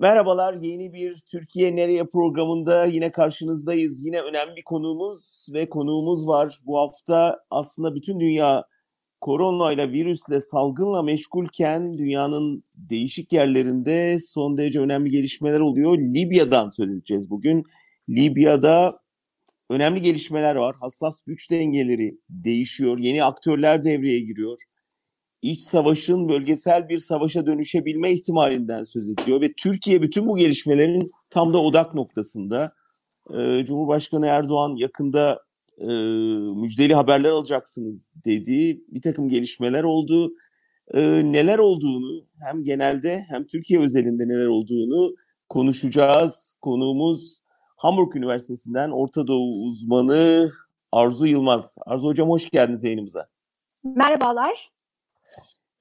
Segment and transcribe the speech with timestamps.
[0.00, 4.04] Merhabalar, yeni bir Türkiye Nereye programında yine karşınızdayız.
[4.04, 6.58] Yine önemli bir konuğumuz ve konuğumuz var.
[6.66, 8.64] Bu hafta aslında bütün dünya
[9.20, 15.98] koronayla, virüsle, salgınla meşgulken dünyanın değişik yerlerinde son derece önemli gelişmeler oluyor.
[15.98, 17.64] Libya'dan söz edeceğiz bugün.
[18.08, 19.00] Libya'da
[19.70, 20.76] önemli gelişmeler var.
[20.80, 22.98] Hassas güç dengeleri değişiyor.
[22.98, 24.58] Yeni aktörler devreye giriyor
[25.42, 31.52] iç savaşın bölgesel bir savaşa dönüşebilme ihtimalinden söz ediyor ve Türkiye bütün bu gelişmelerin tam
[31.52, 32.72] da odak noktasında.
[33.34, 35.42] Ee, Cumhurbaşkanı Erdoğan yakında
[35.78, 35.86] e,
[36.60, 40.32] müjdeli haberler alacaksınız dediği bir takım gelişmeler oldu.
[40.94, 45.14] Ee, neler olduğunu hem genelde hem Türkiye özelinde neler olduğunu
[45.48, 46.58] konuşacağız.
[46.60, 47.40] Konuğumuz
[47.76, 50.50] Hamburg Üniversitesi'nden Orta Doğu uzmanı
[50.92, 51.76] Arzu Yılmaz.
[51.86, 53.26] Arzu Hocam hoş geldiniz yayınımıza.
[53.84, 54.70] Merhabalar.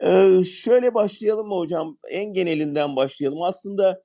[0.04, 1.98] Ee, şöyle başlayalım mı hocam?
[2.10, 3.42] En genelinden başlayalım.
[3.42, 4.02] Aslında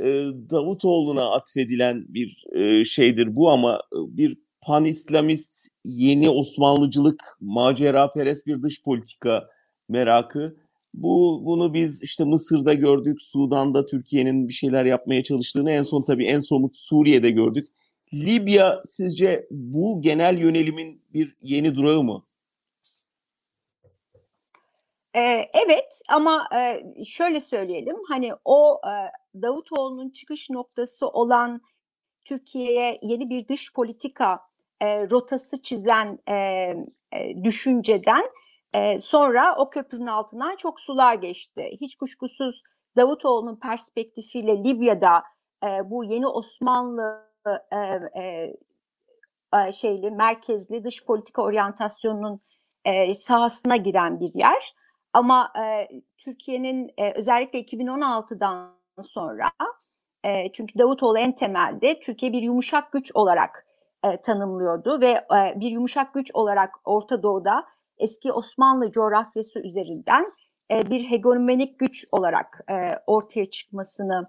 [0.00, 0.06] e,
[0.50, 8.82] Davutoğlu'na atfedilen bir e, şeydir bu ama bir pan-İslamist, yeni Osmanlıcılık, macera perest bir dış
[8.82, 9.48] politika
[9.88, 10.56] merakı.
[10.94, 16.26] Bu bunu biz işte Mısır'da gördük, Sudan'da Türkiye'nin bir şeyler yapmaya çalıştığını en son tabii
[16.26, 17.68] en somut Suriye'de gördük.
[18.14, 22.22] Libya sizce bu genel yönelimin bir yeni durağı mı?
[25.54, 26.48] Evet ama
[27.06, 28.80] şöyle söyleyelim hani o
[29.42, 31.60] Davutoğlu'nun çıkış noktası olan
[32.24, 34.40] Türkiye'ye yeni bir dış politika
[34.82, 36.18] rotası çizen
[37.44, 38.30] düşünceden
[39.00, 41.76] sonra o köprünün altından çok sular geçti.
[41.80, 42.62] Hiç kuşkusuz
[42.96, 45.22] Davutoğlu'nun perspektifiyle Libya'da
[45.84, 47.30] bu yeni Osmanlı
[49.72, 52.40] şeyli merkezli dış politika oryantasyonunun
[53.14, 54.72] sahasına giren bir yer.
[55.14, 59.50] Ama e, Türkiye'nin e, özellikle 2016'dan sonra
[60.24, 63.66] e, çünkü Davutoğlu en temelde Türkiye bir yumuşak güç olarak
[64.04, 67.64] e, tanımlıyordu ve e, bir yumuşak güç olarak Orta Doğu'da
[67.98, 70.24] eski Osmanlı coğrafyası üzerinden
[70.70, 72.74] e, bir hegemonik güç olarak e,
[73.06, 74.22] ortaya çıkmasını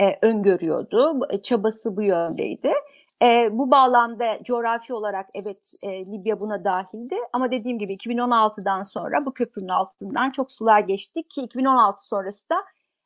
[0.00, 1.28] e, öngörüyordu.
[1.42, 2.72] Çabası bu yöndeydi.
[3.22, 9.18] E, bu bağlamda coğrafi olarak evet e, Libya buna dahildi ama dediğim gibi 2016'dan sonra
[9.26, 12.56] bu köprünün altından çok sular geçti ki 2016 sonrası da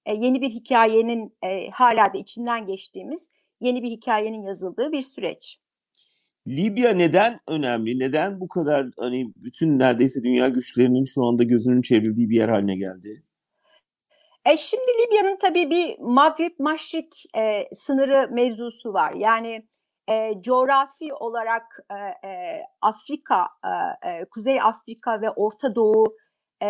[0.07, 3.29] e, yeni bir hikayenin e, hala da içinden geçtiğimiz
[3.61, 5.59] yeni bir hikayenin yazıldığı bir süreç.
[6.49, 7.99] Libya neden önemli?
[7.99, 12.77] Neden bu kadar hani bütün neredeyse dünya güçlerinin şu anda gözünün çevrildiği bir yer haline
[12.77, 13.23] geldi?
[14.47, 19.13] E şimdi Libya'nın tabii bir Maghrib Maşrik e, sınırı mevzusu var.
[19.13, 19.67] Yani
[20.09, 23.47] e, coğrafi olarak e, e, Afrika,
[24.07, 26.05] e, Kuzey Afrika ve Orta Doğu
[26.63, 26.67] e,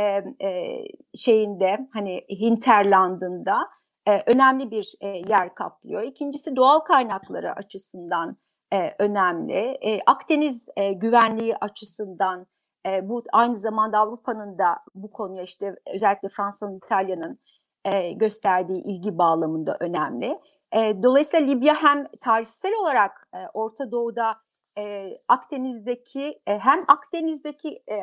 [0.48, 0.82] e,
[1.14, 3.64] şeyinde hani hinterlandında
[4.06, 6.02] e, önemli bir e, yer kaplıyor.
[6.02, 8.36] İkincisi doğal kaynakları açısından
[8.72, 9.78] e, önemli.
[9.80, 12.46] E, Akdeniz e, güvenliği açısından
[12.86, 17.38] e, bu aynı zamanda Avrupa'nın da bu konuya işte özellikle Fransa'nın, İtalya'nın
[17.84, 20.38] e, gösterdiği ilgi bağlamında önemli.
[20.74, 24.36] E, dolayısıyla Libya hem tarihsel olarak e, Orta Doğu'da
[24.78, 27.98] e, Akdeniz'deki e, hem Akdeniz'deki e,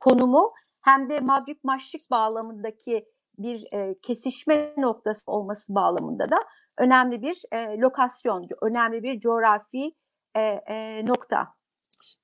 [0.00, 0.48] konumu
[0.80, 3.04] hem de Madrid Maşrik bağlamındaki
[3.38, 6.36] bir e, kesişme noktası olması bağlamında da
[6.78, 9.92] önemli bir e, lokasyon, önemli bir coğrafi
[10.34, 11.48] e, e, nokta.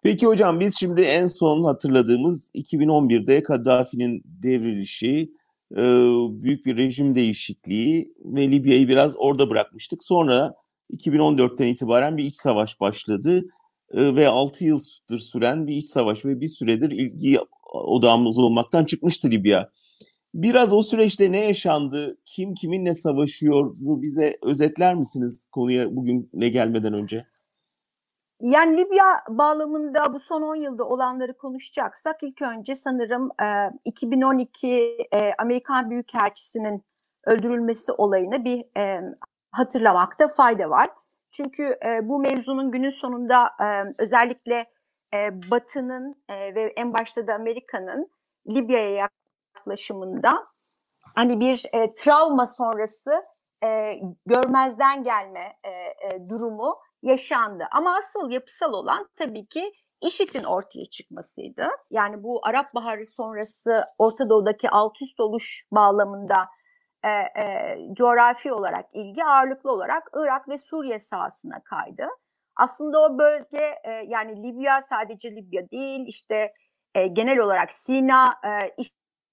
[0.03, 5.33] Peki hocam biz şimdi en son hatırladığımız 2011'de Kaddafi'nin devrilişi,
[5.77, 5.83] e,
[6.43, 10.05] büyük bir rejim değişikliği ve Libya'yı biraz orada bırakmıştık.
[10.05, 10.55] Sonra
[10.93, 13.45] 2014'ten itibaren bir iç savaş başladı
[13.93, 17.39] e, ve 6 yıldır süren bir iç savaş ve bir süredir ilgi
[17.73, 19.71] odağımız olmaktan çıkmıştı Libya.
[20.35, 26.95] Biraz o süreçte ne yaşandı, kim kiminle savaşıyor bize özetler misiniz konuya bugün ne gelmeden
[26.95, 27.25] önce?
[28.43, 34.69] Yani Libya bağlamında bu son 10 yılda olanları konuşacaksak ilk önce sanırım e, 2012
[35.13, 36.85] e, Amerikan Büyükelçisi'nin
[37.27, 39.01] öldürülmesi olayını bir e,
[39.53, 40.91] hatırlamakta fayda var.
[41.33, 43.65] Çünkü e, bu mevzunun günün sonunda e,
[44.03, 44.67] özellikle
[45.15, 48.11] e, Batı'nın e, ve en başta da Amerika'nın
[48.49, 49.09] Libya'ya
[49.55, 50.47] yaklaşımında
[51.15, 53.23] hani bir e, travma sonrası
[53.65, 53.95] e,
[54.27, 57.65] görmezden gelme e, e, durumu yaşandı.
[57.73, 59.73] Ama asıl yapısal olan tabii ki
[60.03, 61.69] IŞİD'in ortaya çıkmasıydı.
[61.91, 66.49] Yani bu Arap Baharı sonrası Orta Doğu'daki alt üst oluş bağlamında
[67.05, 72.07] e, e, coğrafi olarak ilgi ağırlıklı olarak Irak ve Suriye sahasına kaydı.
[72.57, 76.53] Aslında o bölge e, yani Libya sadece Libya değil işte
[76.95, 78.75] e, genel olarak Sina, e,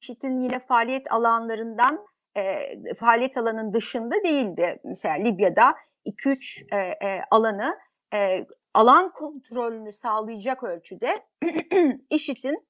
[0.01, 2.06] IŞİD'in yine faaliyet alanlarından
[2.38, 4.80] e, faaliyet alanının dışında değildi.
[4.83, 5.75] Mesela Libya'da
[6.09, 7.77] 2-3 e, e, alanı
[8.13, 11.23] e, alan kontrolünü sağlayacak ölçüde
[12.09, 12.67] IŞİD'in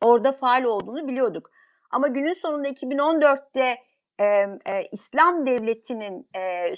[0.00, 1.50] orada faal olduğunu biliyorduk.
[1.90, 3.78] Ama günün sonunda 2014'te
[4.18, 6.74] e, e, İslam Devleti'nin e,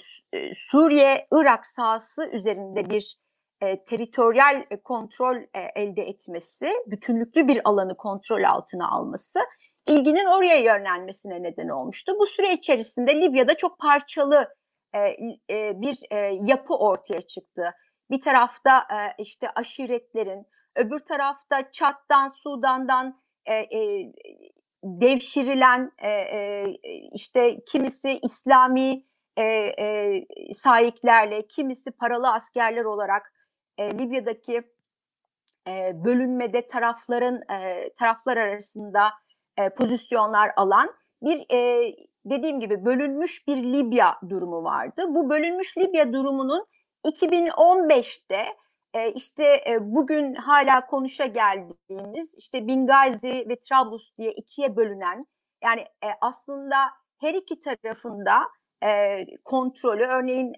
[0.55, 3.17] Suriye-Irak sahası üzerinde bir
[3.61, 9.39] e, teritoryal kontrol e, elde etmesi, bütünlüklü bir alanı kontrol altına alması
[9.87, 12.15] ilginin oraya yönlenmesine neden olmuştu.
[12.19, 14.47] Bu süre içerisinde Libya'da çok parçalı
[15.81, 15.97] bir
[16.47, 17.71] yapı ortaya çıktı.
[18.11, 18.87] Bir tarafta
[19.17, 20.45] işte aşiretlerin,
[20.75, 23.21] öbür tarafta Çat'tan, Sudan'dan
[24.83, 25.91] devşirilen
[27.13, 29.03] işte kimisi İslami
[30.53, 33.33] sahiplerle, kimisi paralı askerler olarak
[33.79, 34.61] Libya'daki
[36.05, 37.41] bölünmede tarafların
[37.99, 39.09] taraflar arasında
[39.77, 40.89] pozisyonlar alan
[41.21, 41.45] bir
[42.25, 45.05] dediğim gibi bölünmüş bir Libya durumu vardı.
[45.07, 46.65] Bu bölünmüş Libya durumunun
[47.05, 48.45] 2015'te
[48.93, 55.25] e, işte e, bugün hala konuşa geldiğimiz işte Bingazi ve Trablus diye ikiye bölünen
[55.63, 56.75] yani e, aslında
[57.21, 58.33] her iki tarafında
[59.45, 60.53] kontrolü örneğin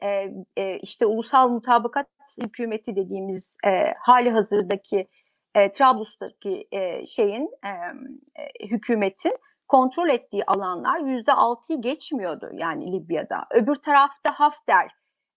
[0.81, 2.07] işte ulusal mutabakat
[2.41, 3.57] hükümeti dediğimiz
[3.99, 5.07] hali hazırdaki
[5.55, 6.67] e, Trablus'taki
[7.07, 9.37] şeyin e, hükümetin
[9.71, 13.45] kontrol ettiği alanlar yüzde altıyı geçmiyordu yani Libya'da.
[13.51, 14.91] Öbür tarafta Hafter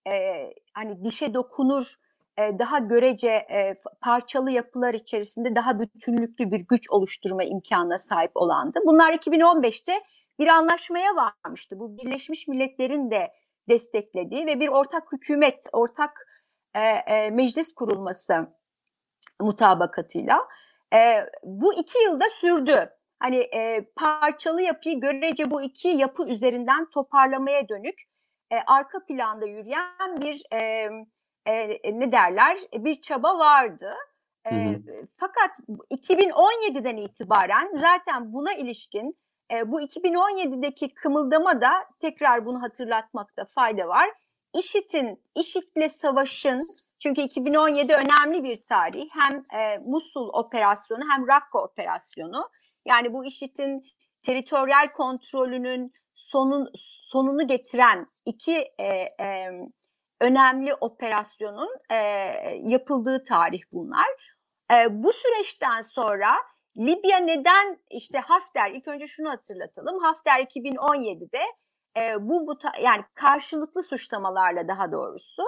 [0.07, 0.13] e,
[0.73, 1.85] hani dişe dokunur
[2.37, 8.79] e, daha görece e, parçalı yapılar içerisinde daha bütünlüklü bir güç oluşturma imkanına sahip olandı.
[8.85, 9.93] Bunlar 2015'te
[10.39, 11.79] bir anlaşmaya varmıştı.
[11.79, 13.31] Bu Birleşmiş Milletler'in de
[13.69, 16.27] desteklediği ve bir ortak hükümet, ortak
[16.73, 18.33] e, e, meclis kurulması
[19.41, 20.47] mutabakatıyla.
[20.93, 22.94] E, bu iki yılda sürdü.
[23.19, 27.95] Hani e, parçalı yapıyı görece bu iki yapı üzerinden toparlamaya dönük
[28.51, 30.89] e, arka planda yürüyen bir e,
[31.45, 33.93] e, ne derler bir çaba vardı.
[34.45, 35.07] E, hı hı.
[35.17, 35.51] Fakat
[35.91, 39.17] 2017'den itibaren zaten buna ilişkin
[39.51, 41.71] e, bu 2017'deki kımıldama da
[42.01, 44.09] tekrar bunu hatırlatmakta fayda var.
[44.53, 46.61] IŞİD'in, IŞİD'le savaşın,
[47.03, 49.09] çünkü 2017 önemli bir tarih.
[49.11, 49.61] Hem e,
[49.91, 52.49] Musul operasyonu hem Rakka operasyonu.
[52.85, 53.83] Yani bu IŞİD'in
[54.25, 56.71] teritoryal kontrolünün sonun,
[57.11, 58.85] sonunu getiren iki e,
[59.23, 59.51] e,
[60.21, 61.95] önemli operasyonun e,
[62.63, 64.07] yapıldığı tarih bunlar.
[64.71, 66.31] E, bu süreçten sonra
[66.77, 70.03] Libya neden işte Hafter ilk önce şunu hatırlatalım.
[70.03, 71.41] Hafter 2017'de
[71.97, 75.43] e, bu, bu yani karşılıklı suçlamalarla daha doğrusu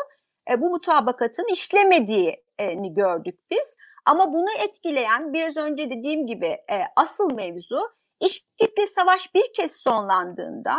[0.51, 3.75] e, bu mutabakatın işlemediğini gördük biz.
[4.07, 7.79] Ama bunu etkileyen biraz önce dediğim gibi e, asıl mevzu
[8.19, 10.77] İşitli savaş bir kez sonlandığında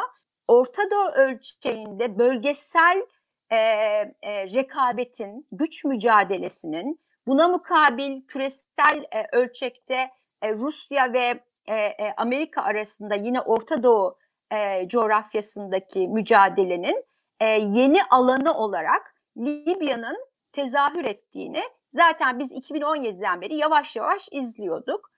[0.48, 3.06] Orta Doğu ölçeğinde bölgesel
[3.50, 4.14] e, e,
[4.54, 10.10] rekabetin, güç mücadelesinin buna mukabil küresel e, ölçekte
[10.42, 14.18] e, Rusya ve e, e, Amerika arasında yine Orta Doğu
[14.52, 16.96] e, coğrafyasındaki mücadelenin
[17.40, 25.10] e, yeni alanı olarak Libya'nın tezahür ettiğini zaten biz 2017'den beri yavaş yavaş izliyorduk.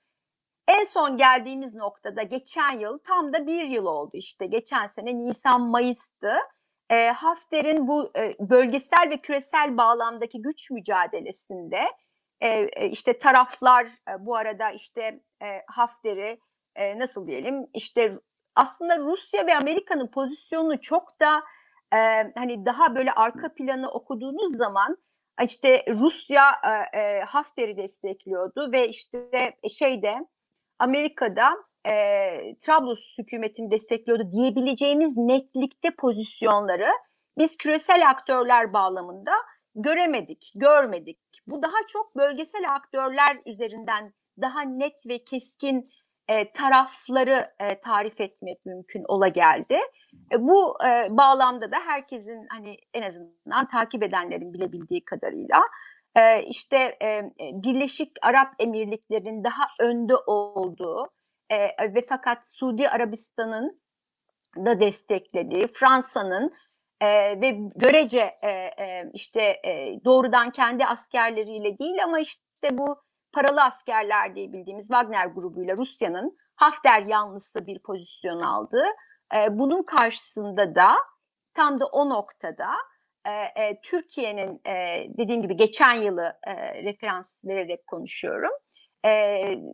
[0.69, 4.46] En son geldiğimiz noktada geçen yıl tam da bir yıl oldu işte.
[4.46, 6.32] Geçen sene Nisan-Mayıs'tı.
[6.90, 11.80] E, Hafter'in bu e, bölgesel ve küresel bağlamdaki güç mücadelesinde
[12.40, 16.38] e, e, işte taraflar e, bu arada işte e, Hafter'i
[16.76, 18.12] e, nasıl diyelim işte
[18.54, 21.42] aslında Rusya ve Amerika'nın pozisyonunu çok da
[21.92, 21.99] e,
[22.35, 24.97] hani daha böyle arka planı okuduğunuz zaman
[25.44, 29.18] işte Rusya e, e, Hafter'i destekliyordu ve işte
[29.68, 30.14] şeyde
[30.78, 31.50] Amerika'da
[31.85, 31.94] e,
[32.54, 36.88] Trablus hükümetini destekliyordu diyebileceğimiz netlikte pozisyonları
[37.38, 39.32] biz küresel aktörler bağlamında
[39.75, 41.18] göremedik, görmedik.
[41.47, 44.04] Bu daha çok bölgesel aktörler üzerinden
[44.40, 45.82] daha net ve keskin
[46.30, 49.78] e, tarafları e, tarif etmek mümkün ola geldi.
[50.32, 55.60] E, bu e, bağlamda da herkesin hani en azından takip edenlerin bilebildiği kadarıyla
[56.16, 61.08] e, işte e, Birleşik Arap Emirlikleri'nin daha önde olduğu
[61.50, 61.58] e,
[61.94, 63.80] ve fakat Suudi Arabistan'ın
[64.56, 66.54] da desteklediği Fransa'nın
[67.00, 73.62] e, ve görece e, e, işte e, doğrudan kendi askerleriyle değil ama işte bu paralı
[73.62, 78.84] askerler diye bildiğimiz Wagner grubuyla Rusya'nın Hafter yanlısı bir pozisyon aldı.
[79.37, 80.96] E, bunun karşısında da
[81.54, 82.68] tam da o noktada
[83.26, 88.52] e, e, Türkiye'nin e, dediğim gibi geçen yılı e, referans vererek konuşuyorum.
[89.04, 89.10] E,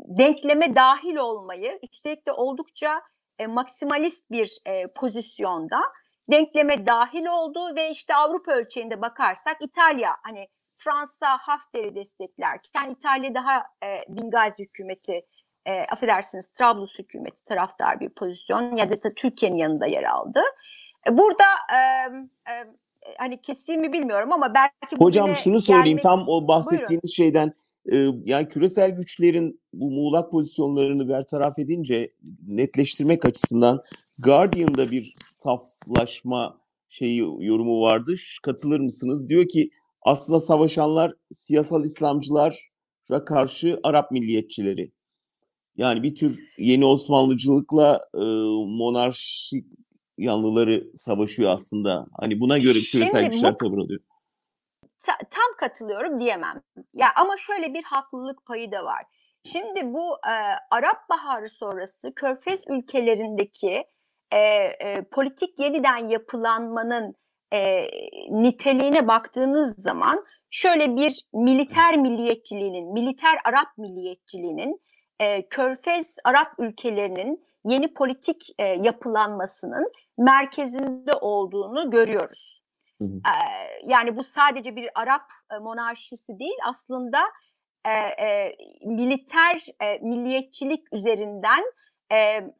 [0.06, 3.02] denkleme dahil olmayı üstelik de oldukça
[3.38, 5.82] e, maksimalist bir e, pozisyonda
[6.30, 10.48] denkleme dahil oldu ve işte Avrupa ölçeğinde bakarsak İtalya hani
[10.84, 15.18] Fransa Hafter'i desteklerken İtalya daha e, Bingazi hükümeti
[15.66, 20.40] e, affedersiniz Trablus hükümeti taraftar bir pozisyon ya da Türkiye'nin yanında yer aldı.
[21.08, 21.78] E, burada e,
[22.52, 22.66] e,
[23.18, 26.02] hani kesin mi bilmiyorum ama belki Hocam şunu söyleyeyim gelmek...
[26.02, 27.14] tam o bahsettiğiniz Buyurun.
[27.14, 27.52] şeyden
[27.92, 32.10] e, yani küresel güçlerin bu muğlak pozisyonlarını bertaraf edince
[32.46, 33.82] netleştirmek açısından
[34.24, 35.14] Guardian'da bir
[35.46, 38.14] saflaşma şeyi yorumu vardı.
[38.42, 39.28] Katılır mısınız?
[39.28, 39.70] Diyor ki
[40.02, 44.92] aslında savaşanlar siyasal İslamcılara karşı Arap milliyetçileri.
[45.76, 48.24] Yani bir tür yeni Osmanlıcılıkla e,
[48.78, 49.64] monarşik
[50.18, 52.06] yanlıları savaşıyor aslında.
[52.20, 54.00] Hani buna göre küresel Şimdi, güçler tavır alıyor.
[55.02, 56.62] Ta, tam katılıyorum diyemem.
[56.94, 59.04] Ya ama şöyle bir haklılık payı da var.
[59.44, 60.34] Şimdi bu e,
[60.70, 63.84] Arap Baharı sonrası Körfez ülkelerindeki
[64.30, 67.14] e, e, politik yeniden yapılanmanın
[67.52, 67.88] e,
[68.30, 70.18] niteliğine baktığınız zaman
[70.50, 74.80] şöyle bir militer milliyetçiliğinin, militer Arap milliyetçiliğinin
[75.20, 82.62] e, Körfez Arap ülkelerinin yeni politik e, yapılanmasının merkezinde olduğunu görüyoruz.
[82.98, 83.16] Hı hı.
[83.16, 83.36] E,
[83.86, 87.18] yani bu sadece bir Arap e, monarşisi değil aslında
[87.84, 87.90] e,
[88.26, 91.64] e, militer e, milliyetçilik üzerinden
[92.12, 92.50] e,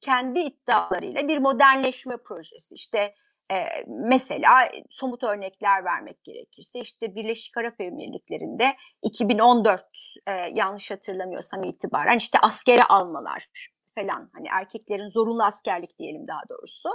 [0.00, 2.74] kendi iddialarıyla bir modernleşme projesi.
[2.74, 3.14] İşte
[3.52, 3.56] e,
[3.86, 9.86] mesela somut örnekler vermek gerekirse işte Birleşik Arap Emirlikleri'nde 2014
[10.26, 13.48] e, yanlış hatırlamıyorsam itibaren işte askere almalar
[13.94, 16.88] falan hani erkeklerin zorunlu askerlik diyelim daha doğrusu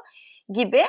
[0.50, 0.84] gibi.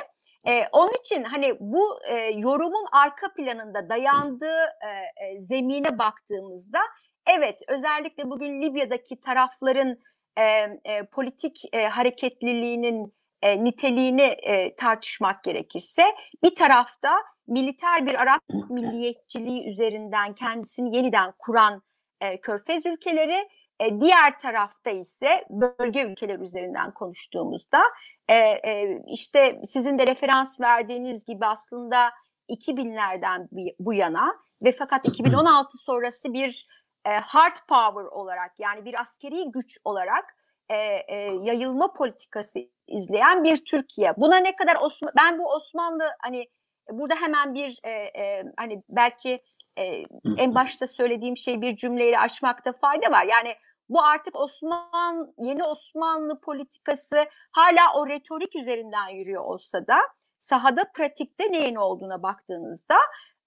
[0.47, 6.79] E, onun için hani bu e, yorumun arka planında dayandığı e, e, zemine baktığımızda
[7.27, 9.97] evet özellikle bugün Libya'daki tarafların
[10.37, 16.03] e, e, politik e, hareketliliğinin e, niteliğini e, tartışmak gerekirse
[16.43, 17.11] bir tarafta
[17.47, 21.81] militer bir Arap milliyetçiliği üzerinden kendisini yeniden kuran
[22.21, 23.47] e, Körfez ülkeleri,
[23.79, 27.81] e, diğer tarafta ise bölge ülkeler üzerinden konuştuğumuzda
[28.27, 32.09] e, e, işte sizin de referans verdiğiniz gibi aslında
[32.49, 33.47] 2000'lerden
[33.79, 36.67] bu yana ve fakat 2016 sonrası bir
[37.05, 40.35] e, hard power olarak yani bir askeri güç olarak
[40.69, 44.13] e, e, yayılma politikası izleyen bir Türkiye.
[44.17, 46.47] Buna ne kadar Osman, ben bu Osmanlı hani
[46.91, 49.43] burada hemen bir e, e, hani belki
[49.77, 50.03] e,
[50.37, 53.25] en başta söylediğim şey bir cümleyle açmakta fayda var.
[53.25, 53.55] Yani
[53.89, 59.97] bu artık Osman yeni Osmanlı politikası hala o retorik üzerinden yürüyor olsa da
[60.39, 62.97] sahada pratikte neyin olduğuna baktığınızda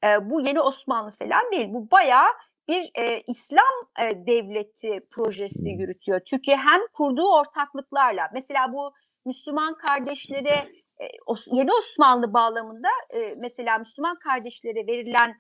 [0.05, 1.69] e, bu yeni Osmanlı falan değil.
[1.71, 2.29] Bu bayağı
[2.69, 6.21] bir e, İslam e, devleti projesi yürütüyor.
[6.21, 8.93] Türkiye hem kurduğu ortaklıklarla mesela bu
[9.27, 10.55] Müslüman kardeşlere
[11.01, 11.05] e,
[11.53, 15.37] yeni Osmanlı bağlamında e, mesela Müslüman kardeşlere verilen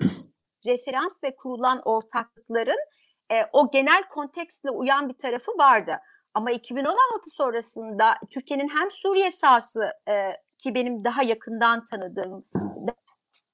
[0.66, 2.78] referans ve kurulan ortaklıkların
[3.30, 5.96] e, o genel kontekstle uyan bir tarafı vardı.
[6.34, 10.12] Ama 2016 sonrasında Türkiye'nin hem Suriye sahası e,
[10.58, 12.44] ki benim daha yakından tanıdığım,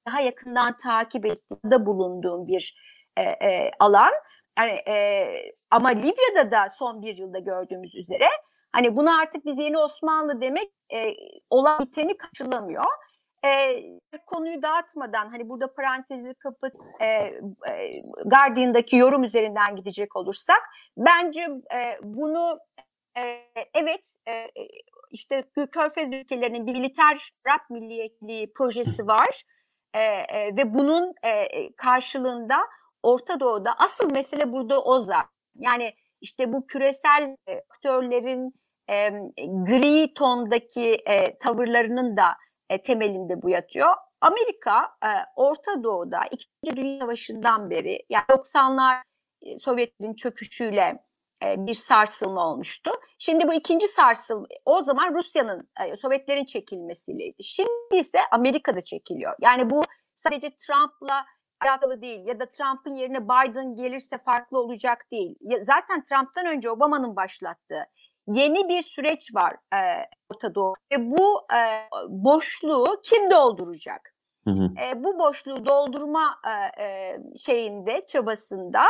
[0.07, 2.77] daha yakından takip ettiğimde bulunduğum bir
[3.21, 4.13] e, e, alan.
[4.59, 8.29] Yani, e, ama Libya'da da son bir yılda gördüğümüz üzere
[8.73, 11.15] hani bunu artık biz yeni Osmanlı demek e,
[11.51, 12.85] olan biteni kaçılamıyor.
[13.45, 13.83] E,
[14.27, 17.91] konuyu dağıtmadan hani burada parantezi kapat e, e,
[18.25, 20.63] Guardian'daki yorum üzerinden gidecek olursak
[20.97, 21.43] bence
[21.75, 22.59] e, bunu
[23.17, 23.23] e,
[23.75, 24.47] evet e,
[25.11, 29.45] işte Körfez ülkelerinin bir militer rap milliyetliği projesi var
[29.95, 31.47] e, e, ve bunun e,
[31.77, 32.59] karşılığında
[33.03, 35.31] Orta Doğu'da asıl mesele burada o zaten.
[35.57, 38.53] Yani işte bu küresel e, aktörlerin
[38.89, 42.37] e, gri tondaki e, tavırlarının da
[42.71, 43.95] e, temelinde bu yatıyor.
[44.21, 49.03] Amerika e, Orta Doğu'da İkinci Dünya Savaşı'ndan beri yani 90'lar
[49.43, 50.99] e, Sovyetlerin çöküşüyle
[51.45, 52.91] e, bir sarsılma olmuştu.
[53.19, 57.45] Şimdi bu ikinci sarsılma o zaman Rusya'nın e, Sovyetlerin çekilmesiyleydi.
[57.45, 59.35] Şimdi ise Amerika'da çekiliyor.
[59.41, 61.25] Yani bu sadece Trump'la
[61.61, 65.37] alakalı değil ya da Trump'ın yerine Biden gelirse farklı olacak değil.
[65.63, 67.87] Zaten Trump'tan önce Obama'nın başlattığı
[68.27, 74.15] yeni bir süreç var e, Orta Doğu ve bu e, boşluğu kim dolduracak?
[74.45, 74.69] Hı hı.
[74.81, 78.85] E, bu boşluğu doldurma e, e, şeyinde çabasında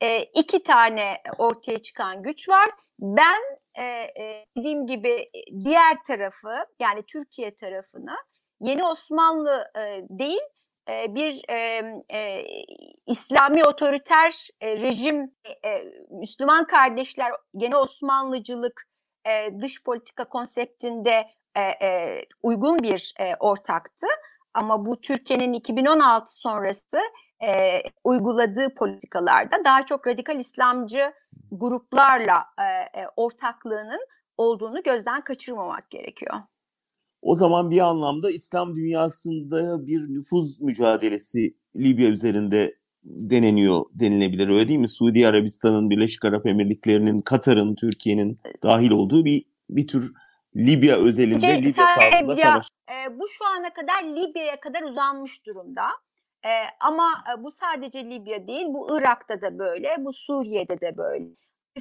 [0.00, 2.66] e, iki tane ortaya çıkan güç var.
[3.00, 3.40] Ben
[3.78, 5.30] e, e, dediğim gibi
[5.64, 8.16] diğer tarafı yani Türkiye tarafını
[8.60, 10.42] yeni Osmanlı e, değil
[10.88, 12.44] bir e, e,
[13.06, 15.34] İslami otoriter e, rejim,
[15.64, 18.88] e, Müslüman kardeşler, gene Osmanlıcılık
[19.26, 24.06] e, dış politika konseptinde e, e, uygun bir e, ortaktı.
[24.54, 26.98] Ama bu Türkiye'nin 2016 sonrası
[27.42, 31.12] e, uyguladığı politikalarda daha çok radikal İslamcı
[31.52, 32.62] gruplarla e,
[33.00, 36.34] e, ortaklığının olduğunu gözden kaçırmamak gerekiyor.
[37.22, 44.78] O zaman bir anlamda İslam dünyasında bir nüfuz mücadelesi Libya üzerinde deneniyor denilebilir öyle değil
[44.78, 44.88] mi?
[44.88, 50.12] Suudi Arabistan'ın, Birleşik Arap Emirlikleri'nin, Katar'ın, Türkiye'nin dahil olduğu bir bir tür
[50.56, 52.68] Libya özelinde Libya, Libya sahasında savaş.
[52.90, 55.84] E, bu şu ana kadar Libya'ya kadar uzanmış durumda.
[56.44, 56.50] E,
[56.80, 61.24] ama e, bu sadece Libya değil, bu Irak'ta da böyle, bu Suriye'de de böyle.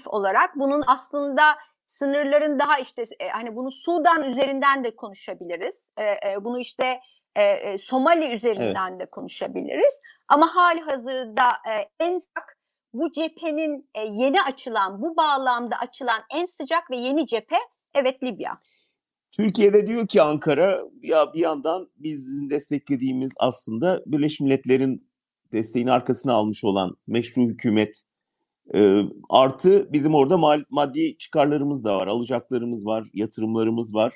[0.05, 1.43] olarak bunun aslında
[1.91, 5.91] sınırların daha işte e, hani bunu Sudan üzerinden de konuşabiliriz.
[5.98, 7.00] E, e, bunu işte
[7.36, 9.00] e, e, Somali üzerinden evet.
[9.00, 10.01] de konuşabiliriz.
[10.27, 12.57] Ama hali hazırda e, en sık
[12.93, 17.57] bu cephenin e, yeni açılan, bu bağlamda açılan en sıcak ve yeni cephe
[17.93, 18.57] evet Libya.
[19.31, 25.12] Türkiye'de diyor ki Ankara ya bir yandan bizim desteklediğimiz aslında Birleşmiş Milletler'in
[25.53, 28.03] desteğini arkasına almış olan meşru hükümet
[28.75, 34.13] e, artı bizim orada mal, maddi çıkarlarımız da var, alacaklarımız var, yatırımlarımız var.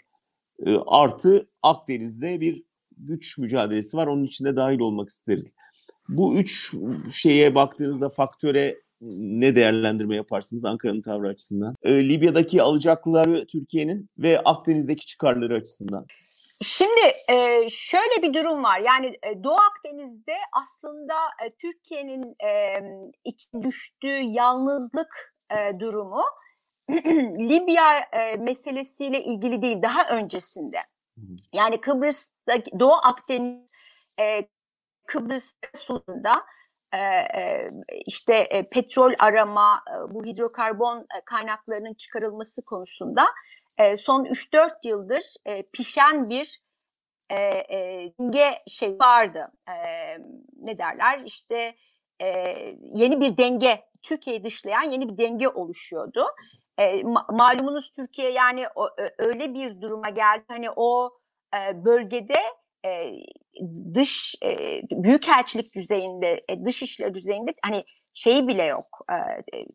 [0.66, 2.64] E, artı Akdeniz'de bir
[2.98, 4.08] güç mücadelesi var.
[4.08, 5.54] Onun içinde dahil olmak isteriz.
[6.10, 6.76] Bu üç
[7.12, 11.76] şeye baktığınızda faktöre ne değerlendirme yaparsınız Ankara'nın tavrı açısından?
[11.84, 16.06] E, Libya'daki alacakları Türkiye'nin ve Akdeniz'deki çıkarları açısından.
[16.64, 18.80] Şimdi e, şöyle bir durum var.
[18.80, 21.14] Yani e, Doğu Akdeniz'de aslında
[21.46, 22.80] e, Türkiye'nin e,
[23.24, 26.24] iç düştüğü yalnızlık e, durumu
[27.50, 30.78] Libya e, meselesiyle ilgili değil, daha öncesinde.
[31.54, 33.70] Yani Kıbrıs'ta Doğu Akdeniz
[34.20, 34.48] e,
[35.08, 35.54] Kıbrıs
[36.94, 37.72] e, e,
[38.06, 43.26] işte e, petrol arama, e, bu hidrokarbon kaynaklarının çıkarılması konusunda
[43.98, 46.66] son 3-4 yıldır e, pişen bir
[47.32, 49.52] denge şey vardı.
[49.68, 49.74] E,
[50.58, 51.22] ne derler?
[51.26, 51.76] İşte
[52.22, 52.28] e,
[52.94, 56.26] yeni bir denge, Türkiye'yi dışlayan yeni bir denge oluşuyordu.
[56.78, 60.44] E, ma malumunuz Türkiye yani o, öyle bir duruma geldi.
[60.48, 61.18] Hani o
[61.56, 62.40] e, bölgede
[62.86, 63.12] e,
[63.94, 67.84] dış e, büyükelçilik düzeyinde, e, dış işler düzeyinde hani
[68.16, 69.18] şeyi bile yok, e,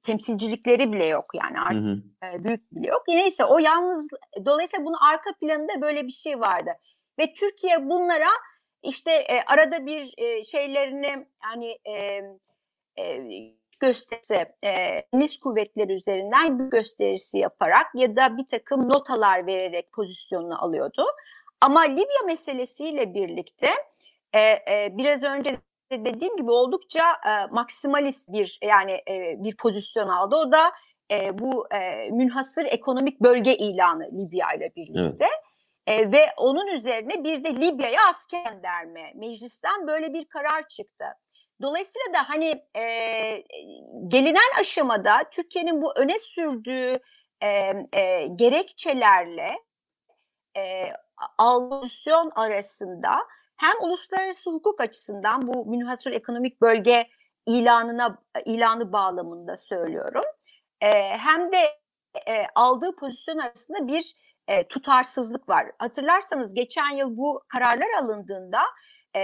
[0.03, 2.37] temsilcilikleri bile yok yani artık hı hı.
[2.37, 3.03] E, büyük bile yok.
[3.09, 4.09] Neyse o yalnız,
[4.45, 6.71] dolayısıyla bunun arka planında böyle bir şey vardı.
[7.19, 8.31] Ve Türkiye bunlara
[8.83, 12.23] işte e, arada bir e, şeylerini yani e,
[12.99, 13.21] e,
[13.81, 20.65] gösterisi, e, deniz kuvvetleri üzerinden bir gösterisi yaparak ya da bir takım notalar vererek pozisyonunu
[20.65, 21.07] alıyordu.
[21.61, 23.71] Ama Libya meselesiyle birlikte
[24.33, 25.57] e, e, biraz önce
[25.91, 30.37] dediğim gibi oldukça e, maksimalist bir yani e, bir pozisyon aldı.
[30.37, 30.73] O da
[31.11, 35.29] e, bu e, münhasır ekonomik bölge ilanı Libya ile birlikte.
[35.87, 36.11] Evet.
[36.11, 39.13] E, ve onun üzerine bir de Libya'ya asker gönderme.
[39.15, 41.05] Meclisten böyle bir karar çıktı.
[41.63, 42.85] Dolayısıyla da hani e,
[44.09, 47.01] gelinen aşamada Türkiye'nin bu öne sürdüğü
[47.41, 47.49] e,
[47.93, 49.59] e, gerekçelerle
[50.57, 50.93] e,
[51.39, 53.11] algosyon arasında
[53.61, 57.07] hem uluslararası hukuk açısından bu münhasır ekonomik bölge
[57.47, 60.25] ilanına ilanı bağlamında söylüyorum.
[60.81, 61.59] E, hem de
[62.29, 64.15] e, aldığı pozisyon arasında bir
[64.49, 65.67] e, tutarsızlık var.
[65.79, 68.61] Hatırlarsanız geçen yıl bu kararlar alındığında
[69.15, 69.21] e,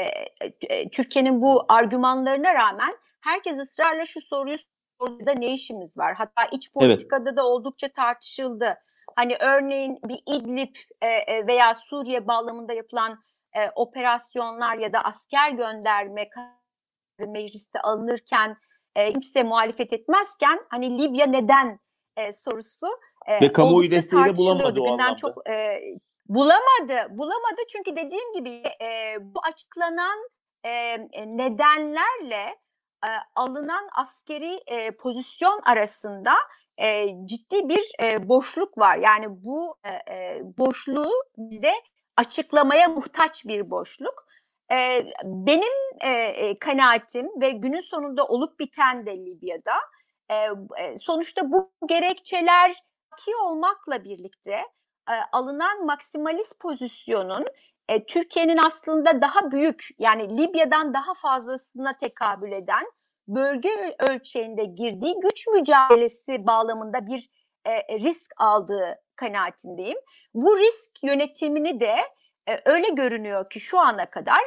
[0.60, 4.58] e, Türkiye'nin bu argümanlarına rağmen herkes ısrarla şu soruyu
[5.00, 6.14] sordu da ne işimiz var?
[6.14, 7.36] Hatta iç politikada evet.
[7.36, 8.74] da oldukça tartışıldı.
[9.16, 13.18] Hani örneğin bir İdlib e, e, veya Suriye bağlamında yapılan
[13.56, 16.28] e, operasyonlar ya da asker gönderme
[17.18, 18.56] mecliste alınırken
[18.96, 21.80] e, kimse muhalefet etmezken hani Libya neden
[22.16, 22.86] e, sorusu
[23.26, 25.16] e, ve kamuoyu desteği de bulamadı o anlamda.
[25.16, 25.80] Çok, e,
[26.28, 30.28] bulamadı, bulamadı çünkü dediğim gibi e, bu açıklanan
[30.64, 32.56] e, nedenlerle
[33.04, 36.32] e, alınan askeri e, pozisyon arasında
[36.78, 38.96] e, ciddi bir e, boşluk var.
[38.96, 41.72] Yani bu e, e, boşluğu de
[42.16, 44.26] açıklamaya muhtaç bir boşluk.
[44.72, 49.74] E, benim e, kanaatim ve günün sonunda olup biten de Libya'da
[50.30, 52.72] e, sonuçta bu gerekçeler
[53.18, 54.62] ki olmakla birlikte
[55.10, 57.44] e, alınan maksimalist pozisyonun
[57.88, 62.84] e, Türkiye'nin aslında daha büyük yani Libya'dan daha fazlasına tekabül eden
[63.28, 67.30] bölge ölçeğinde girdiği güç mücadelesi bağlamında bir
[67.64, 69.98] e, risk aldığı kanaatindeyim.
[70.34, 71.96] Bu risk yönetimini de
[72.48, 74.40] e, öyle görünüyor ki şu ana kadar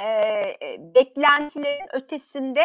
[0.00, 0.06] e,
[0.94, 2.64] beklentilerin ötesinde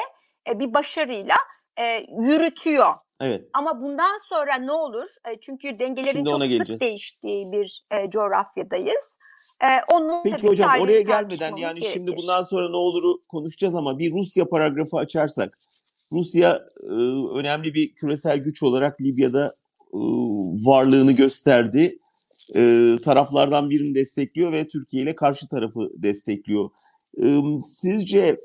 [0.49, 1.35] e, bir başarıyla
[1.79, 2.93] e, yürütüyor.
[3.21, 3.49] Evet.
[3.53, 5.07] Ama bundan sonra ne olur?
[5.27, 6.81] E, çünkü dengelerin Şimdi çok sık geleceğiz.
[6.81, 9.19] değiştiği bir e, coğrafyadayız.
[9.63, 12.23] E, onu Peki hocam oraya gelmeden yani şimdi gerekir.
[12.23, 15.53] bundan sonra ne oluru konuşacağız ama bir Rusya paragrafı açarsak
[16.11, 16.93] Rusya e,
[17.39, 19.49] önemli bir küresel güç olarak Libya'da e,
[20.65, 21.99] varlığını gösterdi.
[22.55, 26.69] E, taraflardan birini destekliyor ve Türkiye ile karşı tarafı destekliyor.
[27.23, 28.37] E, sizce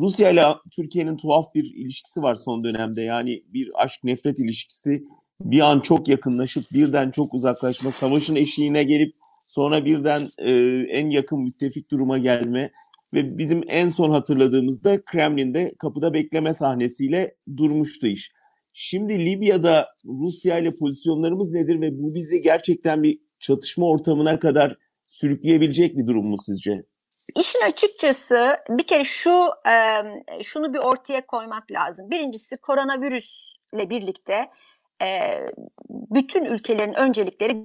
[0.00, 3.02] Rusya ile Türkiye'nin tuhaf bir ilişkisi var son dönemde.
[3.02, 5.04] Yani bir aşk nefret ilişkisi
[5.40, 9.14] bir an çok yakınlaşıp birden çok uzaklaşma, savaşın eşiğine gelip
[9.46, 10.52] sonra birden e,
[10.90, 12.70] en yakın müttefik duruma gelme
[13.14, 18.32] ve bizim en son hatırladığımızda Kremlin'de kapıda bekleme sahnesiyle durmuştu iş.
[18.76, 25.96] Şimdi Libya'da Rusya ile pozisyonlarımız nedir ve bu bizi gerçekten bir çatışma ortamına kadar sürükleyebilecek
[25.96, 26.84] bir durum mu sizce?
[27.36, 29.48] İşin açıkçası bir kere şu
[30.42, 32.10] şunu bir ortaya koymak lazım.
[32.10, 34.50] Birincisi koronavirüsle birlikte
[35.88, 37.64] bütün ülkelerin öncelikleri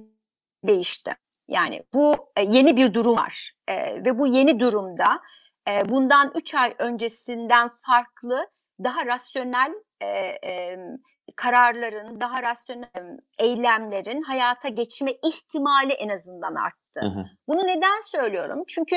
[0.64, 1.12] değişti.
[1.48, 3.52] Yani bu e, yeni bir durum var
[4.04, 5.20] ve bu yeni durumda
[5.88, 8.46] bundan 3 ay öncesinden farklı
[8.84, 10.06] daha rasyonel e,
[10.44, 10.78] e,
[11.36, 17.00] kararların, daha rasyonel eylemlerin hayata geçme ihtimali en azından arttı.
[17.00, 17.24] Hı hı.
[17.48, 18.64] Bunu neden söylüyorum?
[18.68, 18.96] Çünkü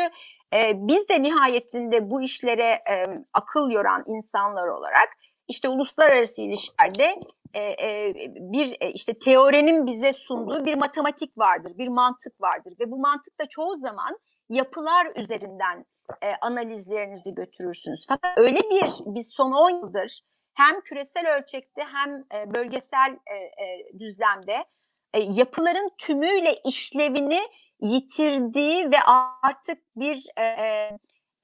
[0.54, 5.10] e, biz de nihayetinde bu işlere e, akıl yoran insanlar olarak
[5.48, 7.20] işte uluslararası ilişkilerde
[7.54, 12.92] e, e, bir e, işte teorinin bize sunduğu bir matematik vardır, bir mantık vardır ve
[12.92, 14.18] bu mantık da çoğu zaman
[14.54, 15.86] yapılar üzerinden
[16.22, 18.06] e, analizlerinizi götürürsünüz.
[18.10, 20.22] Fakat öyle bir biz son 10 yıldır
[20.54, 24.66] hem küresel ölçekte hem e, bölgesel e, e, düzlemde
[25.14, 27.42] e, yapıların tümüyle işlevini
[27.82, 28.98] yitirdiği ve
[29.44, 30.44] artık bir e,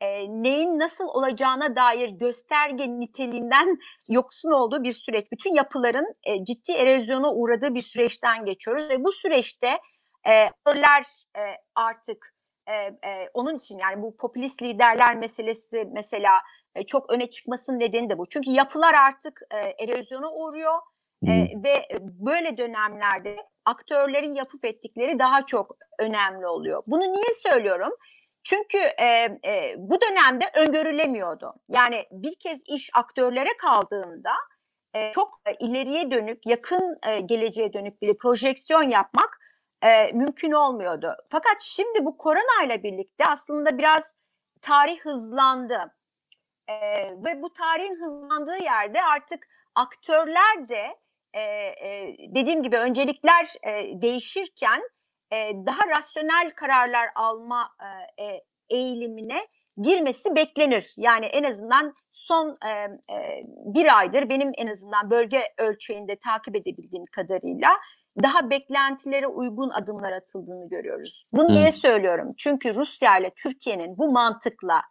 [0.01, 3.77] e, neyin nasıl olacağına dair gösterge niteliğinden
[4.09, 5.31] yoksun olduğu bir süreç.
[5.31, 9.79] Bütün yapıların e, ciddi erozyona uğradığı bir süreçten geçiyoruz ve bu süreçte
[10.27, 11.05] e, aktörler
[11.37, 11.41] e,
[11.75, 12.33] artık
[12.69, 12.73] e,
[13.09, 16.31] e, onun için yani bu popülist liderler meselesi mesela
[16.75, 18.27] e, çok öne çıkmasının nedeni de bu.
[18.29, 20.79] Çünkü yapılar artık e, erozyona uğruyor
[21.27, 21.31] e,
[21.63, 25.67] ve böyle dönemlerde aktörlerin yapıp ettikleri daha çok
[25.99, 26.83] önemli oluyor.
[26.87, 27.91] Bunu niye söylüyorum?
[28.43, 29.05] Çünkü e,
[29.45, 31.53] e, bu dönemde öngörülemiyordu.
[31.69, 34.31] Yani bir kez iş aktörlere kaldığında
[34.93, 39.39] e, çok ileriye dönük, yakın e, geleceğe dönük bir projeksiyon yapmak
[39.83, 41.15] e, mümkün olmuyordu.
[41.29, 44.13] Fakat şimdi bu korona ile birlikte aslında biraz
[44.61, 45.95] tarih hızlandı.
[46.67, 46.75] E,
[47.25, 50.97] ve bu tarihin hızlandığı yerde artık aktörler de
[51.33, 54.81] e, e, dediğim gibi öncelikler e, değişirken
[55.31, 57.69] e, daha rasyonel kararlar alma
[58.19, 60.93] e, e, eğilimine girmesi beklenir.
[60.97, 62.69] Yani en azından son e,
[63.13, 67.69] e, bir aydır benim en azından bölge ölçeğinde takip edebildiğim kadarıyla
[68.23, 71.29] daha beklentilere uygun adımlar atıldığını görüyoruz.
[71.33, 72.27] Bunu niye söylüyorum?
[72.37, 74.81] Çünkü Rusya ile Türkiye'nin bu mantıkla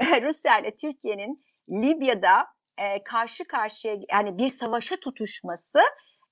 [0.22, 2.46] Rusya ile Türkiye'nin Libya'da
[2.78, 5.78] e, karşı karşıya yani bir savaşa tutuşması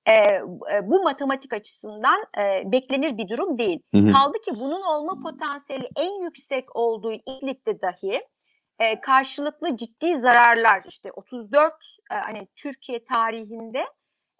[0.07, 0.42] e, e,
[0.83, 3.83] bu matematik açısından e, beklenir bir durum değil.
[3.94, 4.12] Hı hı.
[4.12, 8.20] Kaldı ki bunun olma potansiyeli en yüksek olduğu ilk ligde dahi
[8.78, 11.72] e, karşılıklı ciddi zararlar işte 34
[12.11, 13.85] e, hani Türkiye tarihinde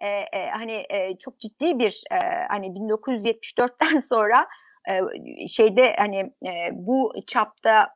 [0.05, 2.17] e, e, hani e, çok ciddi bir e,
[2.49, 4.47] hani 1974'ten sonra
[4.89, 7.95] e, şeyde hani e, bu çapta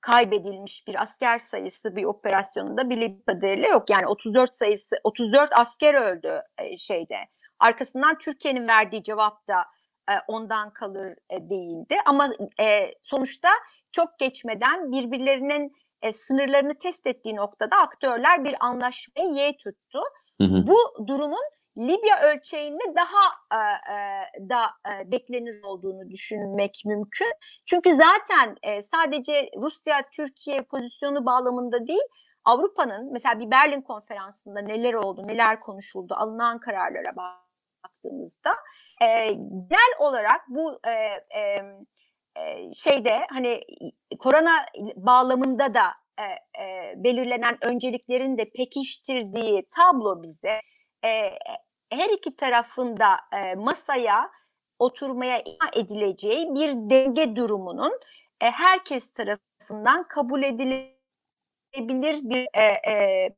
[0.00, 3.90] kaybedilmiş bir asker sayısı bir operasyonunda bildiğim kadarıyla yok.
[3.90, 7.16] Yani 34 sayısı 34 asker öldü e, şeyde.
[7.58, 9.64] Arkasından Türkiye'nin verdiği cevap da
[10.10, 11.96] e, ondan kalır e, değildi.
[12.06, 13.48] Ama e, sonuçta
[13.92, 15.72] çok geçmeden birbirlerinin
[16.02, 20.00] e, sınırlarını test ettiği noktada aktörler bir anlaşmaya ye tuttu.
[20.40, 20.66] Hı.
[20.66, 21.44] Bu durumun
[21.78, 27.32] Libya ölçeğinde daha e, e, da e, beklenir olduğunu düşünmek mümkün.
[27.66, 32.08] Çünkü zaten e, sadece Rusya-Türkiye pozisyonu bağlamında değil,
[32.44, 38.50] Avrupa'nın mesela bir Berlin konferansında neler oldu, neler konuşuldu, alınan kararlara baktığımızda
[39.02, 39.32] e,
[39.70, 40.90] genel olarak bu e,
[41.38, 43.60] e, şeyde hani
[44.18, 44.66] korona
[44.96, 45.84] bağlamında da
[46.18, 46.24] e,
[46.62, 50.60] e, belirlenen önceliklerin de pekiştirdiği tablo bize
[51.04, 51.30] e,
[51.90, 54.30] her iki tarafında e, masaya
[54.78, 57.92] oturmaya ikna edileceği bir denge durumunun
[58.40, 63.30] e, herkes tarafından kabul edilebilir bir e, e,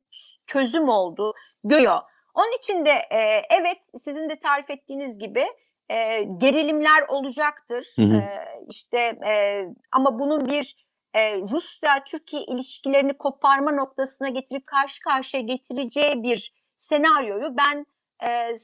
[0.47, 1.31] çözüm olduğu
[1.63, 1.99] görüyor.
[2.33, 5.47] Onun için de e, evet sizin de tarif ettiğiniz gibi
[5.89, 7.87] e, gerilimler olacaktır.
[7.95, 8.17] Hı hı.
[8.17, 16.23] E, işte e, ama bunun bir e, Rusya-Türkiye ilişkilerini koparma noktasına getirip karşı karşıya getireceği
[16.23, 17.85] bir senaryoyu ben
[18.29, 18.55] e,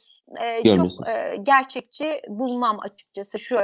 [0.46, 3.60] e, çok e, gerçekçi bulmam açıkçası şu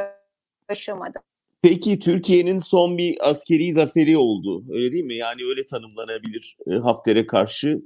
[0.70, 1.20] aşamada.
[1.62, 5.16] Peki Türkiye'nin son bir askeri zaferi oldu öyle değil mi?
[5.16, 7.82] Yani öyle tanımlanabilir e, Hafter'e karşı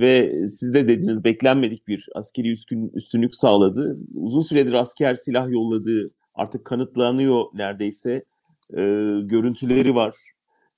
[0.00, 3.92] ve siz de dediniz beklenmedik bir askeri üstün, üstünlük sağladı.
[4.14, 8.20] Uzun süredir asker silah yolladığı artık kanıtlanıyor neredeyse
[8.72, 8.82] e,
[9.22, 10.14] görüntüleri var.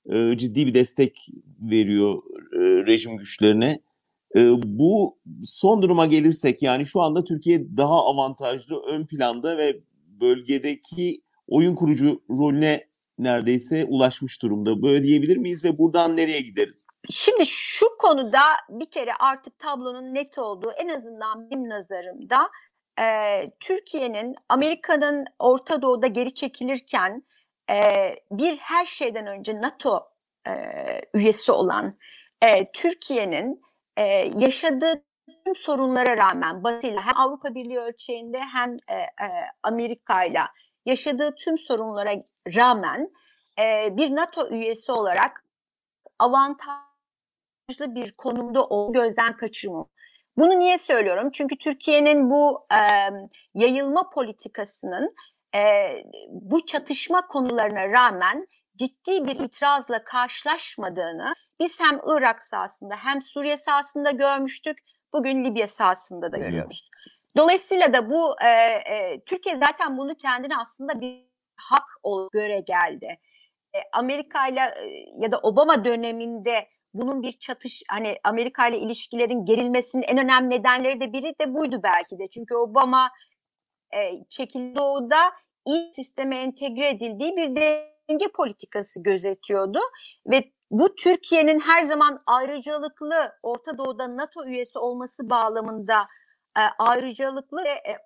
[0.05, 1.27] E, ciddi bir destek
[1.71, 2.23] veriyor
[2.53, 3.81] e, rejim güçlerine.
[4.35, 9.79] E, bu son duruma gelirsek yani şu anda Türkiye daha avantajlı ön planda ve
[10.21, 14.81] bölgedeki oyun kurucu rolüne neredeyse ulaşmış durumda.
[14.81, 16.87] Böyle diyebilir miyiz ve buradan nereye gideriz?
[17.09, 22.49] Şimdi şu konuda bir kere artık tablonun net olduğu en azından benim nazarımda
[22.99, 23.05] e,
[23.59, 27.21] Türkiye'nin Amerika'nın Orta Doğu'da geri çekilirken
[27.71, 30.01] e, bir her şeyden önce NATO
[30.47, 30.53] e,
[31.13, 31.91] üyesi olan
[32.41, 33.61] e, Türkiye'nin
[33.97, 34.03] e,
[34.37, 35.03] yaşadığı
[35.45, 39.29] tüm sorunlara rağmen Batı ile hem Avrupa Birliği ölçeğinde hem e, e,
[39.63, 40.41] Amerika ile
[40.85, 42.11] yaşadığı tüm sorunlara
[42.55, 43.11] rağmen
[43.59, 45.45] e, bir NATO üyesi olarak
[46.19, 49.85] avantajlı bir konumda o gözden kaçırmıyor.
[50.37, 51.29] Bunu niye söylüyorum?
[51.33, 52.79] Çünkü Türkiye'nin bu e,
[53.53, 55.15] yayılma politikasının
[55.55, 55.61] e,
[56.29, 64.11] bu çatışma konularına rağmen ciddi bir itirazla karşılaşmadığını biz hem Irak sahasında hem Suriye sahasında
[64.11, 64.77] görmüştük.
[65.13, 66.89] Bugün Libya sahasında da görüyoruz.
[67.37, 73.19] Dolayısıyla da bu e, e, Türkiye zaten bunu kendine aslında bir hak olarak göre geldi.
[73.73, 74.59] E, Amerika ile
[75.19, 80.99] ya da Obama döneminde bunun bir çatış hani Amerika ile ilişkilerin gerilmesinin en önemli nedenleri
[80.99, 82.27] de biri de buydu belki de.
[82.27, 83.11] Çünkü Obama
[83.95, 85.31] e, çekildi doğuda
[85.67, 89.79] ilk sisteme entegre edildiği bir denge politikası gözetiyordu
[90.27, 96.05] ve bu Türkiye'nin her zaman ayrıcalıklı Orta Doğu'da NATO üyesi olması bağlamında
[96.57, 97.97] e, ayrıcalıklı ve e,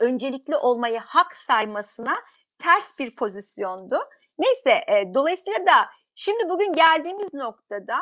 [0.00, 2.14] öncelikli olmayı hak saymasına
[2.58, 3.98] ters bir pozisyondu.
[4.38, 7.96] Neyse e, dolayısıyla da şimdi bugün geldiğimiz noktada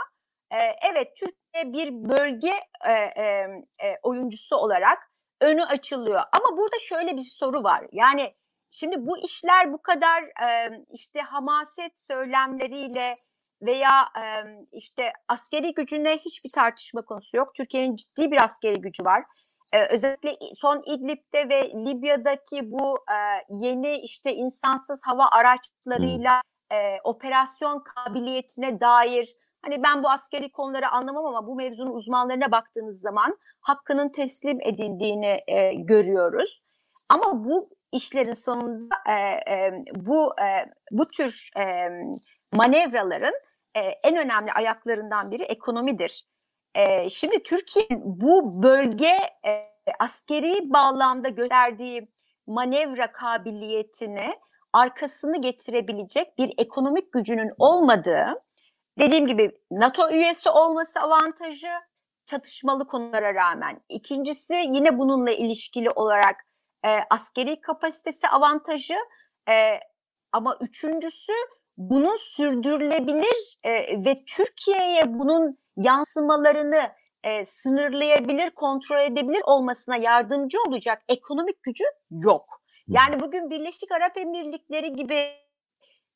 [0.50, 0.58] e,
[0.90, 2.54] evet Türkiye bir bölge
[2.86, 3.24] e, e,
[3.78, 5.11] e, oyuncusu olarak
[5.42, 6.22] önü açılıyor.
[6.32, 7.86] Ama burada şöyle bir soru var.
[7.92, 8.34] Yani
[8.70, 13.12] şimdi bu işler bu kadar e, işte hamaset söylemleriyle
[13.66, 14.24] veya e,
[14.72, 17.54] işte askeri gücüne hiçbir tartışma konusu yok.
[17.54, 19.24] Türkiye'nin ciddi bir askeri gücü var.
[19.74, 23.16] E, özellikle son İdlib'de ve Libya'daki bu e,
[23.48, 26.40] yeni işte insansız hava araçlarıyla
[26.72, 33.00] e, operasyon kabiliyetine dair hani ben bu askeri konuları anlamam ama bu mevzunun uzmanlarına baktığınız
[33.00, 36.62] zaman hakkının teslim edildiğini e, görüyoruz.
[37.08, 39.12] Ama bu işlerin sonunda e,
[39.54, 41.88] e, bu e, bu tür e,
[42.52, 43.34] manevraların
[43.74, 46.26] e, en önemli ayaklarından biri ekonomidir.
[46.74, 49.62] E, şimdi Türkiye bu bölge e,
[49.98, 52.08] askeri bağlamda gösterdiği
[52.46, 54.34] manevra kabiliyetini
[54.72, 58.42] arkasını getirebilecek bir ekonomik gücünün olmadığı,
[58.98, 61.68] dediğim gibi NATO üyesi olması avantajı
[62.24, 63.80] çatışmalı konulara rağmen.
[63.88, 66.36] İkincisi yine bununla ilişkili olarak
[66.84, 68.96] e, askeri kapasitesi avantajı
[69.48, 69.80] e,
[70.32, 71.32] ama üçüncüsü
[71.76, 73.72] bunun sürdürülebilir e,
[74.04, 76.92] ve Türkiye'ye bunun yansımalarını
[77.24, 82.62] e, sınırlayabilir, kontrol edebilir olmasına yardımcı olacak ekonomik gücü yok.
[82.88, 85.41] Yani bugün Birleşik Arap Emirlikleri gibi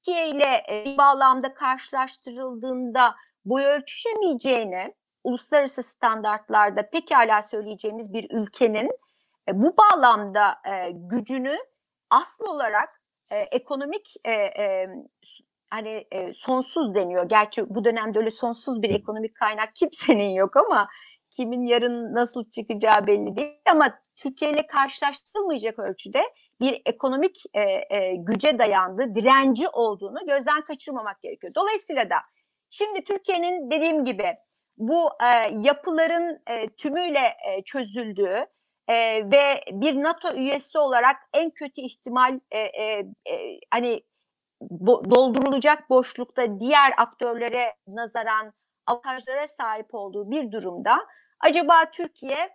[0.07, 3.15] Türkiye ile e, bir bağlamda karşılaştırıldığında
[3.45, 8.91] boy ölçüşemeyeceğini uluslararası standartlarda pekala söyleyeceğimiz bir ülkenin
[9.49, 11.57] e, bu bağlamda e, gücünü
[12.11, 12.89] asıl olarak
[13.51, 14.15] ekonomik
[15.71, 17.29] hani e, sonsuz deniyor.
[17.29, 20.89] Gerçi bu dönemde öyle sonsuz bir ekonomik kaynak kimsenin yok ama
[21.31, 23.61] kimin yarın nasıl çıkacağı belli değil.
[23.71, 26.23] Ama Türkiye ile karşılaştırılmayacak ölçüde
[26.61, 31.53] bir ekonomik e, e, güce dayandığı, direnci olduğunu gözden kaçırmamak gerekiyor.
[31.57, 32.17] Dolayısıyla da
[32.71, 34.37] şimdi Türkiye'nin dediğim gibi
[34.77, 35.27] bu e,
[35.61, 38.47] yapıların e, tümüyle e, çözüldüğü
[38.89, 38.95] e,
[39.31, 42.99] ve bir NATO üyesi olarak en kötü ihtimal e, e,
[43.31, 44.03] e, hani
[44.61, 48.53] bo- doldurulacak boşlukta diğer aktörlere nazaran
[48.87, 50.97] avantajlara sahip olduğu bir durumda
[51.41, 52.51] acaba Türkiye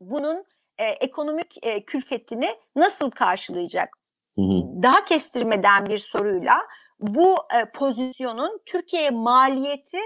[0.00, 0.44] bunun
[0.78, 3.88] e, ekonomik e, külfetini nasıl karşılayacak?
[4.36, 4.82] Hı hı.
[4.82, 6.62] Daha kestirmeden bir soruyla
[7.00, 9.98] bu e, pozisyonun Türkiye'ye maliyeti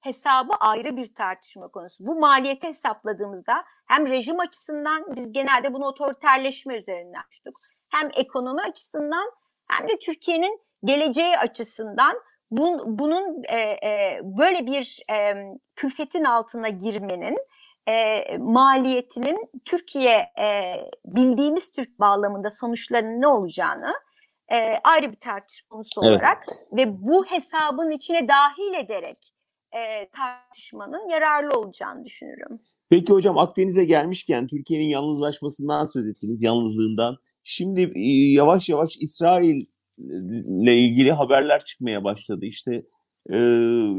[0.00, 2.06] hesabı ayrı bir tartışma konusu.
[2.06, 7.54] Bu maliyeti hesapladığımızda hem rejim açısından biz genelde bunu otoriterleşme üzerinden açtık.
[7.88, 9.30] Hem ekonomi açısından
[9.70, 12.16] hem de Türkiye'nin geleceği açısından
[12.50, 15.34] bun, bunun e, e, böyle bir e,
[15.76, 17.36] külfetin altına girmenin
[17.88, 20.74] e, maliyetinin Türkiye e,
[21.04, 23.92] bildiğimiz Türk bağlamında sonuçlarının ne olacağını
[24.48, 26.12] e, ayrı bir tartışma konusu evet.
[26.12, 29.16] olarak ve bu hesabın içine dahil ederek
[29.72, 32.60] e, tartışmanın yararlı olacağını düşünürüm.
[32.90, 37.16] Peki hocam Akdeniz'e gelmişken Türkiye'nin yalnızlaşmasından söz ettiniz, yalnızlığından.
[37.44, 39.60] Şimdi e, yavaş yavaş İsrail
[40.62, 42.46] ile ilgili haberler çıkmaya başladı.
[42.46, 42.82] İşte
[43.32, 43.38] e,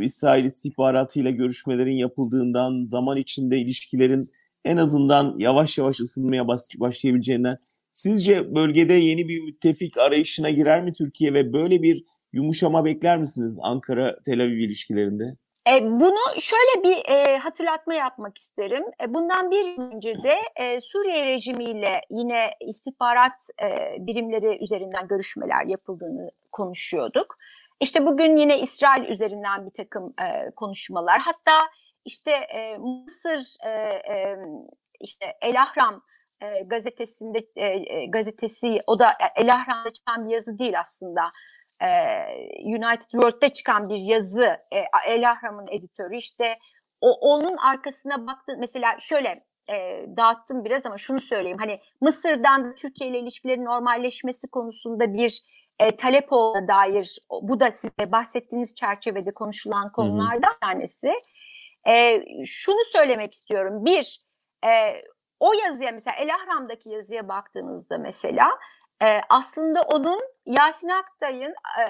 [0.05, 4.29] İsrail istihbaratıyla görüşmelerin yapıldığından, zaman içinde ilişkilerin
[4.65, 6.47] en azından yavaş yavaş ısınmaya
[6.79, 7.57] başlayabileceğinden.
[7.83, 12.03] Sizce bölgede yeni bir müttefik arayışına girer mi Türkiye ve böyle bir
[12.33, 15.35] yumuşama bekler misiniz Ankara-Tel Aviv ilişkilerinde?
[15.67, 18.83] E, bunu şöyle bir e, hatırlatma yapmak isterim.
[19.03, 25.65] E, bundan bir yıl önce de e, Suriye rejimiyle yine istihbarat e, birimleri üzerinden görüşmeler
[25.65, 27.37] yapıldığını konuşuyorduk.
[27.79, 31.19] İşte bugün yine İsrail üzerinden bir takım e, konuşmalar.
[31.19, 31.67] Hatta
[32.05, 33.69] işte e, Mısır e,
[34.13, 34.37] e,
[34.99, 36.03] işte El Ahram
[36.41, 41.21] e, gazetesinde e, e gazetesi o da El Ahram'da çıkan bir yazı değil aslında.
[41.81, 41.87] E,
[42.65, 46.55] United World'de çıkan bir yazı e, El Ahram'ın editörü işte
[47.01, 49.29] o onun arkasına baktı mesela şöyle
[49.69, 55.41] e, dağıttım biraz ama şunu söyleyeyim hani Mısır'dan Türkiye ile ilişkilerin normalleşmesi konusunda bir
[55.79, 61.13] e, talep olduğuna dair bu da size bahsettiğiniz çerçevede konuşulan konulardan tanesi.
[61.87, 63.85] E, şunu söylemek istiyorum.
[63.85, 64.23] Bir,
[64.65, 64.69] e,
[65.39, 68.51] o yazıya mesela El Ahram'daki yazıya baktığınızda mesela
[69.03, 71.85] e, aslında onun Yasin Aktay'ın e,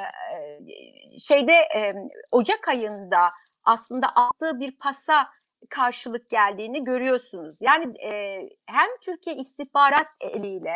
[1.19, 1.93] şeyde e,
[2.31, 3.29] Ocak ayında
[3.63, 5.25] aslında attığı bir pasa
[5.69, 7.57] karşılık geldiğini görüyorsunuz.
[7.61, 10.75] Yani e, hem Türkiye istihbarat eliyle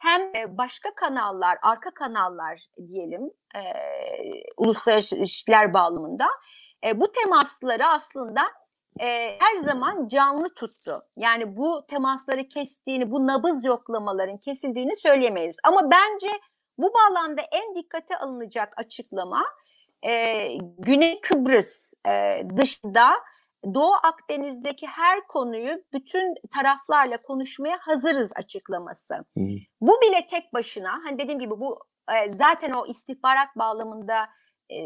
[0.00, 3.62] hem başka kanallar, arka kanallar diyelim e,
[4.56, 6.26] uluslararası ilişkiler bağlamında
[6.86, 8.40] e, bu temasları aslında
[9.00, 9.06] e,
[9.40, 10.92] her zaman canlı tuttu.
[11.16, 15.56] Yani bu temasları kestiğini, bu nabız yoklamaların kesildiğini söyleyemeyiz.
[15.64, 16.28] Ama bence
[16.78, 19.42] bu bağlamda en dikkate alınacak açıklama
[20.02, 20.44] e,
[20.78, 23.10] Güney Kıbrıs e, dışında
[23.74, 29.14] Doğu Akdeniz'deki her konuyu bütün taraflarla konuşmaya hazırız açıklaması.
[29.14, 29.44] Hı.
[29.80, 31.78] Bu bile tek başına hani dediğim gibi bu
[32.12, 34.24] e, zaten o istihbarat bağlamında
[34.70, 34.76] e,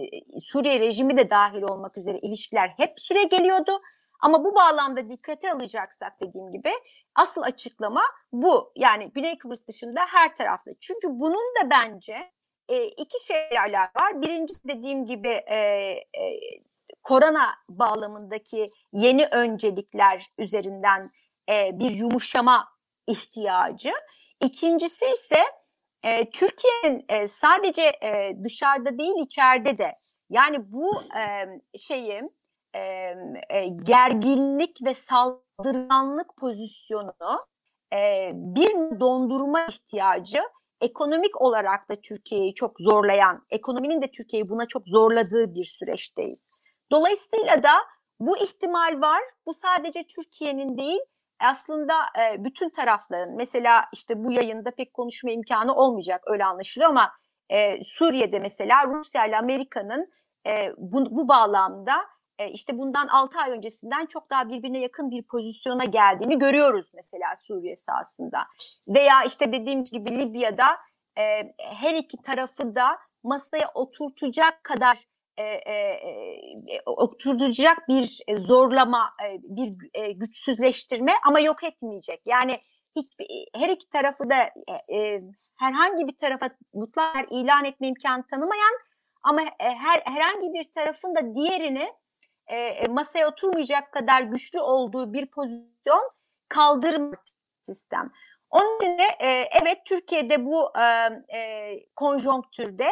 [0.41, 3.81] Suriye rejimi de dahil olmak üzere ilişkiler hep süre geliyordu.
[4.21, 6.71] Ama bu bağlamda dikkate alacaksak dediğim gibi
[7.15, 8.73] asıl açıklama bu.
[8.77, 10.71] Yani Güney Kıbrıs dışında her tarafta.
[10.81, 12.31] Çünkü bunun da bence
[12.69, 14.23] e, iki şeyle alakalı var.
[14.23, 16.41] Birincisi dediğim gibi e, e,
[17.05, 21.03] korona bağlamındaki yeni öncelikler üzerinden
[21.49, 22.69] e, bir yumuşama
[23.07, 23.93] ihtiyacı.
[24.40, 25.43] İkincisi ise
[26.03, 29.93] e, Türkiye'nin e, sadece e, dışarıda değil içeride de
[30.31, 31.47] yani bu e,
[31.79, 32.23] şeyi
[32.75, 32.81] e,
[33.51, 37.38] e, gerginlik ve saldırganlık pozisyonunu
[37.93, 40.43] e, bir dondurma ihtiyacı
[40.81, 46.63] ekonomik olarak da Türkiye'yi çok zorlayan, ekonominin de Türkiye'yi buna çok zorladığı bir süreçteyiz.
[46.92, 47.75] Dolayısıyla da
[48.20, 49.23] bu ihtimal var.
[49.47, 51.01] Bu sadece Türkiye'nin değil,
[51.40, 57.12] aslında e, bütün tarafların mesela işte bu yayında pek konuşma imkanı olmayacak öyle anlaşılıyor ama
[57.51, 60.12] e, Suriye'de mesela Rusya ile Amerika'nın
[60.47, 61.97] e, bu, bu bağlamda
[62.38, 67.37] e, işte bundan 6 ay öncesinden çok daha birbirine yakın bir pozisyona geldiğini görüyoruz mesela
[67.37, 68.44] Suriye sahasında.
[68.94, 70.77] Veya işte dediğim gibi Libya'da
[71.18, 74.99] e, her iki tarafı da masaya oturtacak kadar
[75.37, 82.20] e, e, e, oturtacak bir zorlama, e, bir e, güçsüzleştirme ama yok etmeyecek.
[82.27, 82.57] Yani
[82.97, 83.07] hiç
[83.55, 84.37] her iki tarafı da
[84.92, 85.20] e, e,
[85.59, 88.79] herhangi bir tarafa mutlak ilan etme imkanı tanımayan
[89.23, 91.92] ama e, her herhangi bir tarafın da diğerini
[92.47, 96.03] e, e, masaya oturmayacak kadar güçlü olduğu bir pozisyon
[96.49, 97.12] kaldırma
[97.61, 98.12] sistem.
[98.51, 100.83] Onun için de e, evet Türkiye'de bu e,
[101.38, 102.88] e, konjonktürde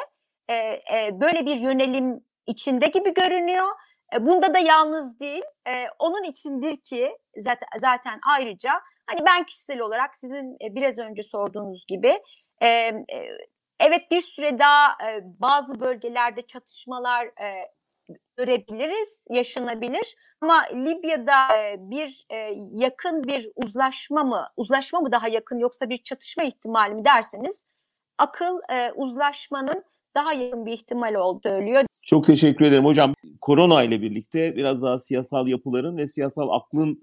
[0.48, 3.68] e, e, böyle bir yönelim içinde gibi görünüyor.
[4.14, 5.42] E, bunda da yalnız değil.
[5.68, 8.72] E, onun içindir ki zaten, zaten ayrıca
[9.06, 12.22] hani ben kişisel olarak sizin e, biraz önce sorduğunuz gibi
[12.60, 13.02] e, e,
[13.80, 17.70] evet bir süre daha e, bazı bölgelerde çatışmalar e,
[18.36, 20.16] görebiliriz, yaşanabilir.
[20.40, 22.36] Ama Libya'da e, bir e,
[22.72, 27.82] yakın bir uzlaşma mı, uzlaşma mı daha yakın yoksa bir çatışma ihtimali mi derseniz
[28.18, 29.84] akıl e, uzlaşmanın
[30.14, 31.84] daha yakın bir ihtimal olduğu söylüyor.
[32.06, 33.14] Çok teşekkür ederim hocam.
[33.40, 36.98] Korona ile birlikte biraz daha siyasal yapıların ve siyasal aklın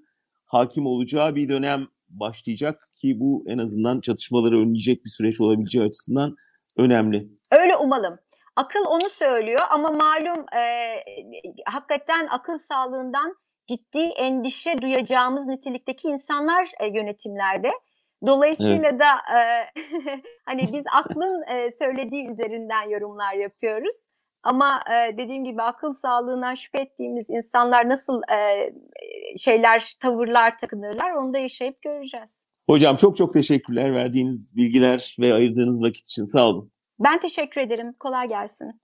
[0.45, 6.35] hakim olacağı bir dönem başlayacak ki bu en azından çatışmaları önleyecek bir süreç olabileceği açısından
[6.77, 7.27] önemli.
[7.51, 8.15] Öyle umalım.
[8.55, 10.63] Akıl onu söylüyor ama malum e,
[11.65, 13.35] hakikaten akıl sağlığından
[13.67, 17.71] ciddi endişe duyacağımız nitelikteki insanlar e, yönetimlerde.
[18.27, 18.99] Dolayısıyla evet.
[18.99, 19.39] da e,
[20.45, 23.95] hani biz aklın e, söylediği üzerinden yorumlar yapıyoruz.
[24.43, 28.65] Ama e, dediğim gibi akıl sağlığına şüphe ettiğimiz insanlar nasıl e,
[29.37, 32.43] şeyler, tavırlar takınırlar onu da yaşayıp göreceğiz.
[32.69, 36.71] Hocam çok çok teşekkürler verdiğiniz bilgiler ve ayırdığınız vakit için sağ olun.
[36.99, 37.93] Ben teşekkür ederim.
[37.99, 38.81] Kolay gelsin.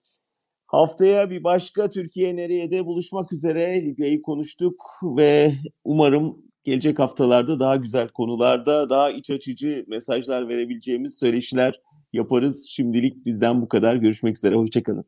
[0.67, 5.51] Haftaya bir başka Türkiye nereye de buluşmak üzere Libya'yı konuştuk ve
[5.83, 11.81] umarım gelecek haftalarda daha güzel konularda daha iç açıcı mesajlar verebileceğimiz söyleşiler
[12.13, 12.67] yaparız.
[12.69, 13.95] Şimdilik bizden bu kadar.
[13.95, 14.55] Görüşmek üzere.
[14.55, 15.05] Hoşçakalın.